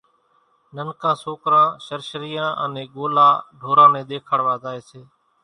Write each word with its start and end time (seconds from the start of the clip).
ننڪان 0.75 1.15
سوڪران 1.23 1.67
شرشريان 1.85 2.51
انين 2.63 2.87
ڳولا 2.95 3.27
ڍوران 3.61 3.89
نين 3.93 4.05
ۮيکاڙوا 4.09 4.53
زائي 4.63 4.81
سي 4.89 5.01